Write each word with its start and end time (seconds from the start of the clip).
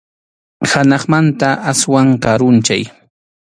Hanaqmanta 0.71 1.49
aswan 1.71 2.09
karunchay. 2.23 2.83